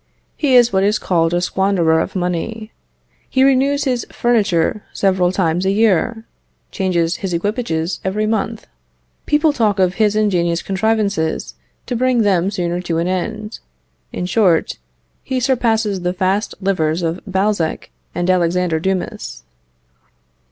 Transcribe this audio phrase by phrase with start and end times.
[0.35, 2.71] He is what is called a squanderer of money.
[3.29, 6.25] He renews his furniture several times a year;
[6.71, 8.65] changes his equipages every month.
[9.27, 11.53] People talk of his ingenious contrivances
[11.85, 13.59] to bring them sooner to an end:
[14.11, 14.79] in short,
[15.23, 19.43] he surpasses the fast livers of Balzac and Alexander Dumas.